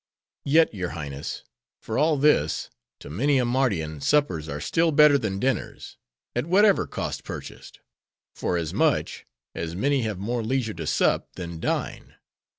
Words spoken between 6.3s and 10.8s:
at whatever cost purchased. Forasmuch, as many have more leisure